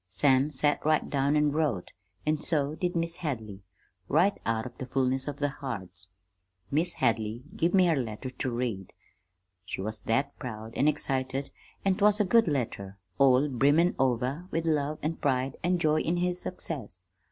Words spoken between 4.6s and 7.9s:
of the fullness of their hearts. Mis' Hadley give me